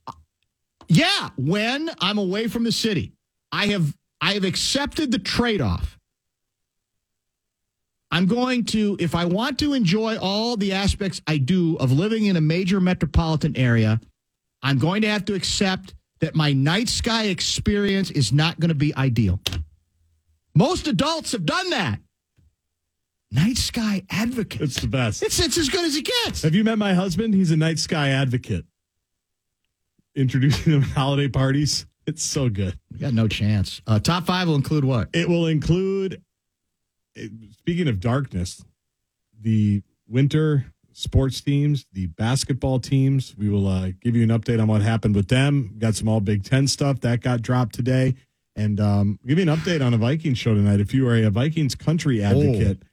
[0.87, 3.13] Yeah, when I'm away from the city,
[3.51, 5.96] I have I have accepted the trade-off.
[8.09, 12.25] I'm going to if I want to enjoy all the aspects I do of living
[12.25, 13.99] in a major metropolitan area,
[14.61, 18.75] I'm going to have to accept that my night sky experience is not going to
[18.75, 19.39] be ideal.
[20.55, 21.99] Most adults have done that.
[23.29, 24.61] Night sky advocate.
[24.61, 25.21] It's the best.
[25.21, 26.43] It's, it's as good as it gets.
[26.43, 27.33] Have you met my husband?
[27.33, 28.65] He's a night sky advocate.
[30.15, 31.85] Introducing him at holiday parties.
[32.07, 32.79] It's so good.
[32.91, 33.81] We got no chance.
[33.85, 35.09] Uh, top five will include what?
[35.13, 36.23] It will include,
[37.67, 38.63] speaking of darkness,
[39.41, 43.35] the winter sports teams, the basketball teams.
[43.37, 45.75] We will uh, give you an update on what happened with them.
[45.77, 48.15] Got some all Big Ten stuff that got dropped today.
[48.55, 50.79] And um, give you an update on a Vikings show tonight.
[50.79, 52.83] If you are a Vikings country advocate,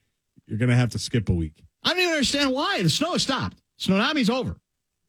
[0.49, 1.63] you're going to have to skip a week.
[1.85, 2.83] I don't even understand why.
[2.83, 3.63] The snow has stopped.
[3.79, 4.57] Snownomi's over.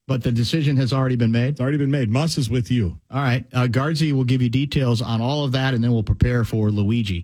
[0.07, 1.49] But the decision has already been made.
[1.49, 2.11] It's already been made.
[2.11, 2.99] Muss is with you.
[3.09, 3.43] All right.
[3.51, 6.69] Uh, Guardsy will give you details on all of that, and then we'll prepare for
[6.69, 7.23] Luigi.